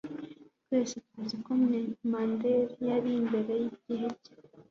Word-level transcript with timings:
Twese 0.63 0.95
tuzi 1.09 1.35
ko 1.43 1.51
Mendel 2.11 2.67
yari 2.89 3.09
imbere 3.21 3.53
yigihe 3.61 4.07
cye 4.23 4.33